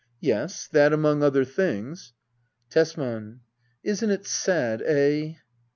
[0.23, 2.13] Yes, that among other things.
[2.71, 3.41] Tesman.
[3.83, 5.35] Isn't it sad— eh